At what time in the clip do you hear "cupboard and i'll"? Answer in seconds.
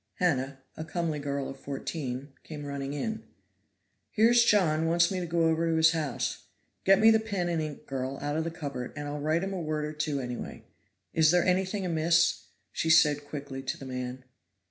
8.49-9.19